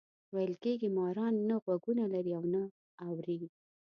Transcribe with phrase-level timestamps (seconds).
[0.35, 2.63] ویل کېږي ماران نه غوږونه لري او نه
[3.07, 3.39] اوري.